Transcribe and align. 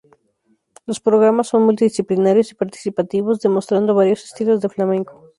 Los 0.87 0.99
programas 0.99 1.49
son 1.49 1.61
multidisciplinarios 1.61 2.51
y 2.51 2.55
participativos, 2.55 3.39
demostrando 3.39 3.93
varios 3.93 4.23
estilos 4.23 4.59
de 4.59 4.69
flamenco. 4.69 5.29